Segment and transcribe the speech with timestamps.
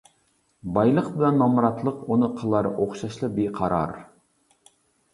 [0.77, 3.99] بايلىق بىلەن نامراتلىق ئۇنى قىلار ئوخشاشلا بىقارار.